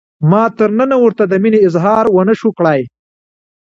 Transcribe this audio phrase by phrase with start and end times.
[0.31, 2.81] ما تر ننه ورته د مینې اظهار ونشو کړای.